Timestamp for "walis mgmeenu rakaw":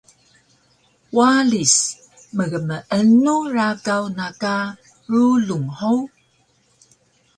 1.17-4.03